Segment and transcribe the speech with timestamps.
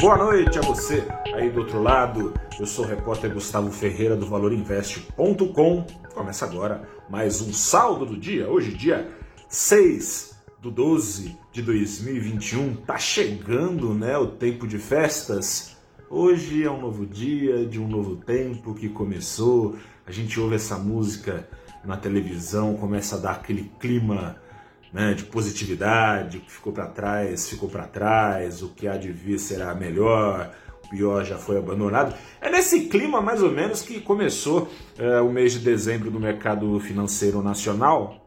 [0.00, 2.34] Boa noite a você aí do outro lado.
[2.60, 5.86] Eu sou o repórter Gustavo Ferreira do ValorInvest.com.
[6.14, 8.50] Começa agora mais um saldo do dia.
[8.50, 9.10] Hoje, dia
[9.48, 12.76] 6 do 12 de 2021.
[12.76, 15.76] Tá chegando, né, o tempo de festas.
[16.10, 19.76] Hoje é um novo dia, de um novo tempo que começou.
[20.06, 21.48] A gente ouve essa música
[21.84, 24.36] na televisão, começa a dar aquele clima
[24.94, 29.10] né, de positividade, o que ficou para trás ficou para trás, o que há de
[29.10, 32.14] vir será melhor, o pior já foi abandonado.
[32.40, 36.78] É nesse clima mais ou menos que começou é, o mês de dezembro no mercado
[36.78, 38.24] financeiro nacional,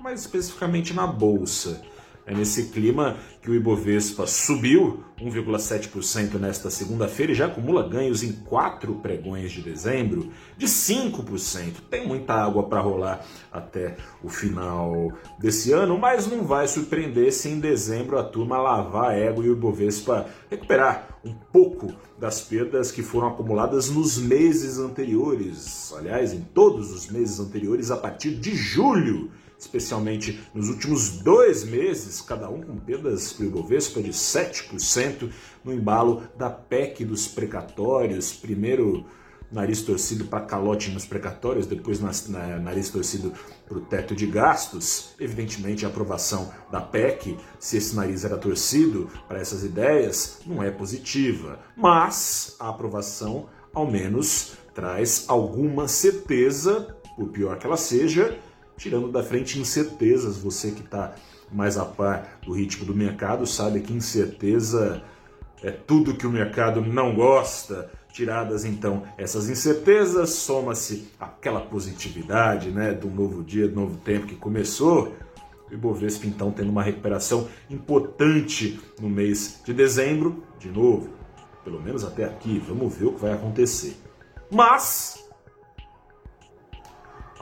[0.00, 1.82] mais especificamente na bolsa.
[2.26, 8.32] É nesse clima que o Ibovespa subiu 1,7% nesta segunda-feira e já acumula ganhos em
[8.32, 11.74] quatro pregões de dezembro de 5%.
[11.90, 17.50] Tem muita água para rolar até o final desse ano, mas não vai surpreender se
[17.50, 22.90] em dezembro a turma lavar a égua e o Ibovespa recuperar um pouco das perdas
[22.90, 25.92] que foram acumuladas nos meses anteriores.
[25.94, 29.30] Aliás, em todos os meses anteriores, a partir de julho
[29.64, 35.30] especialmente nos últimos dois meses, cada um com perdas para o Ibovespa de 7%
[35.64, 39.04] no embalo da PEC dos precatórios, primeiro
[39.50, 43.32] nariz torcido para calote nos precatórios, depois nariz torcido
[43.66, 45.14] para o teto de gastos.
[45.18, 50.70] Evidentemente, a aprovação da PEC, se esse nariz era torcido para essas ideias, não é
[50.70, 51.60] positiva.
[51.76, 58.36] Mas a aprovação, ao menos, traz alguma certeza, por pior que ela seja,
[58.76, 60.38] tirando da frente incertezas.
[60.38, 61.14] Você que está
[61.50, 65.02] mais a par do ritmo do mercado sabe que incerteza
[65.62, 67.90] é tudo que o mercado não gosta.
[68.12, 74.36] Tiradas então essas incertezas, soma-se aquela positividade né, do novo dia, do novo tempo que
[74.36, 75.12] começou.
[75.68, 81.08] O Ibovespa então tendo uma recuperação importante no mês de dezembro, de novo,
[81.64, 83.96] pelo menos até aqui, vamos ver o que vai acontecer.
[84.50, 85.23] Mas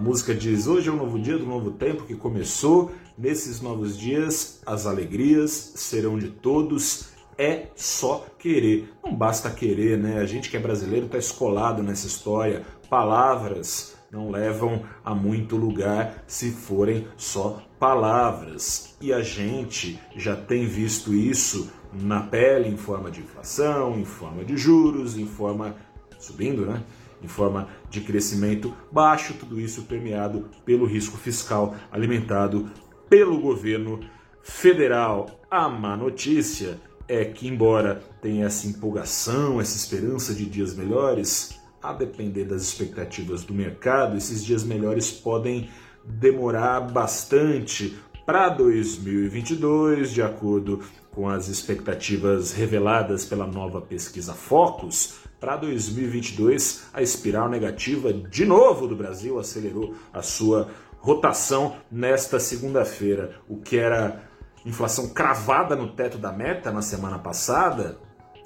[0.00, 2.90] a música diz: Hoje é um novo dia do novo tempo que começou.
[3.18, 7.10] Nesses novos dias, as alegrias serão de todos.
[7.36, 8.90] É só querer.
[9.04, 10.18] Não basta querer, né?
[10.18, 12.64] A gente que é brasileiro está escolado nessa história.
[12.88, 18.96] Palavras não levam a muito lugar se forem só palavras.
[19.02, 24.46] E a gente já tem visto isso na pele em forma de inflação, em forma
[24.46, 25.76] de juros, em forma
[26.18, 26.82] subindo, né?
[27.22, 32.70] Em forma de crescimento baixo, tudo isso permeado pelo risco fiscal alimentado
[33.08, 34.00] pelo governo
[34.42, 35.28] federal.
[35.50, 41.92] A má notícia é que, embora tenha essa empolgação, essa esperança de dias melhores, a
[41.92, 45.68] depender das expectativas do mercado, esses dias melhores podem
[46.04, 55.56] demorar bastante para 2022, de acordo com as expectativas reveladas pela nova pesquisa Focus, para
[55.56, 60.68] 2022, a espiral negativa de novo do Brasil acelerou a sua
[60.98, 63.40] rotação nesta segunda-feira.
[63.48, 64.22] O que era
[64.66, 67.98] inflação cravada no teto da meta na semana passada,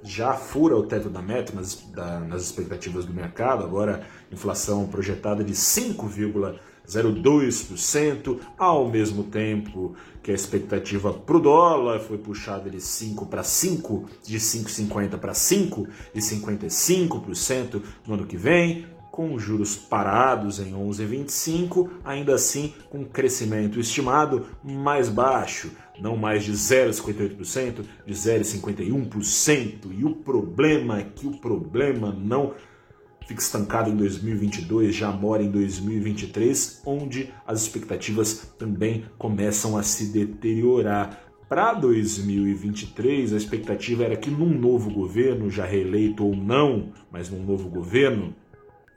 [0.04, 5.42] já fura o teto da meta nas, da, nas expectativas do mercado, agora inflação projetada
[5.42, 6.58] de 5,5%.
[6.88, 13.42] 0,2%, ao mesmo tempo que a expectativa para o dólar foi puxada de 5 para
[13.42, 22.34] 5, de 5,50 para 5,55% no ano que vem, com juros parados em 11,25, ainda
[22.34, 29.92] assim com crescimento estimado mais baixo, não mais de 0,58%, de 0,51%.
[29.96, 32.54] E o problema é que o problema não
[33.26, 40.06] fica estancado em 2022, já mora em 2023, onde as expectativas também começam a se
[40.06, 41.20] deteriorar.
[41.48, 47.44] Para 2023, a expectativa era que num novo governo, já reeleito ou não, mas num
[47.44, 48.34] novo governo,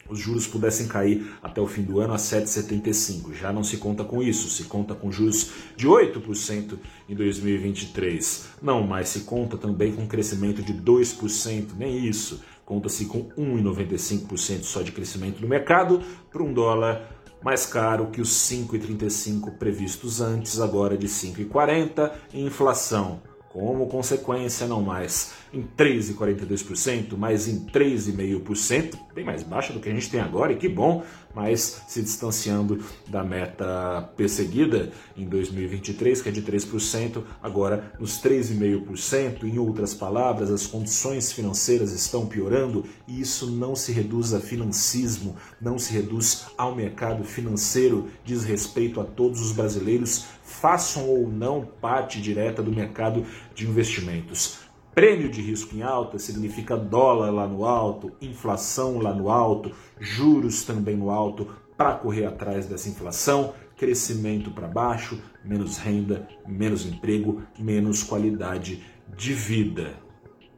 [0.10, 3.34] os juros pudessem cair até o fim do ano a 7,75.
[3.34, 6.78] Já não se conta com isso, se conta com juros de 8%
[7.09, 8.47] em 2023.
[8.62, 14.81] Não, mas se conta também com crescimento de 2%, nem isso conta-se com 1,95% só
[14.81, 17.02] de crescimento do mercado para um dólar
[17.41, 23.22] mais caro que os 5,35 previstos antes, agora de 5,40 e inflação
[23.52, 29.94] como consequência, não mais em 3,42%, mas em 3,5%, bem mais baixa do que a
[29.94, 31.03] gente tem agora, e que bom,
[31.34, 39.44] mas se distanciando da meta perseguida em 2023, que é de 3%, agora nos 3,5%.
[39.44, 45.35] Em outras palavras, as condições financeiras estão piorando e isso não se reduz a financismo,
[45.61, 51.66] não se reduz ao mercado financeiro, diz respeito a todos os brasileiros façam ou não
[51.66, 54.59] parte direta do mercado de investimentos.
[54.96, 60.64] Prêmio de risco em alta significa dólar lá no alto, inflação lá no alto, juros
[60.64, 61.47] também no alto
[61.78, 68.84] para correr atrás dessa inflação, crescimento para baixo, menos renda, menos emprego, menos qualidade
[69.16, 69.94] de vida.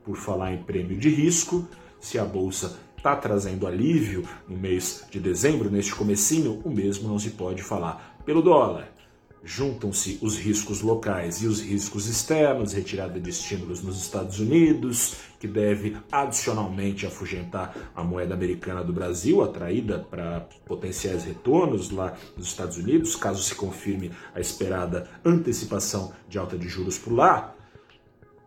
[0.06, 1.68] Por falar em prêmio de risco,
[2.00, 7.19] se a bolsa está trazendo alívio no mês de dezembro, neste comecinho, o mesmo não
[7.19, 8.99] se pode falar pelo dólar
[9.44, 15.47] juntam-se os riscos locais e os riscos externos, retirada de estímulos nos Estados Unidos, que
[15.47, 22.77] deve adicionalmente afugentar a moeda americana do Brasil, atraída para potenciais retornos lá nos Estados
[22.77, 27.56] Unidos, caso se confirme a esperada antecipação de alta de juros por lá.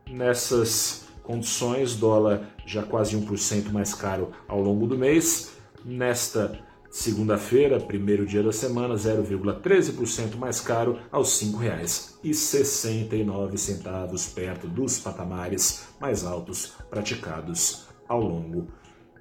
[0.09, 5.53] Nessas condições, dólar já quase 1% mais caro ao longo do mês.
[5.85, 6.61] Nesta
[6.93, 11.49] Segunda-feira, primeiro dia da semana, 0,13% mais caro aos R$
[12.23, 18.69] 5,69, perto dos patamares mais altos praticados ao longo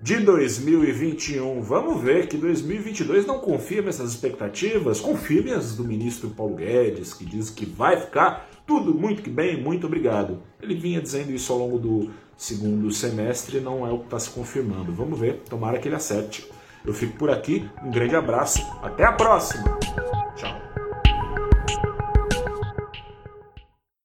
[0.02, 1.62] de 2021.
[1.62, 7.24] Vamos ver que 2022 não confirma essas expectativas, confirme as do ministro Paulo Guedes, que
[7.24, 10.44] diz que vai ficar tudo muito que bem, muito obrigado.
[10.62, 14.30] Ele vinha dizendo isso ao longo do segundo semestre, não é o que está se
[14.30, 14.92] confirmando.
[14.92, 16.52] Vamos ver, tomara que ele acerte.
[16.86, 19.80] Eu fico por aqui, um grande abraço, até a próxima!